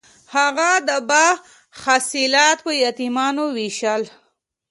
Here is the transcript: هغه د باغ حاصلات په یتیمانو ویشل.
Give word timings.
هغه 0.35 0.69
د 0.87 0.89
باغ 1.09 1.37
حاصلات 1.81 2.57
په 2.65 2.71
یتیمانو 2.83 3.43
ویشل. 3.57 4.03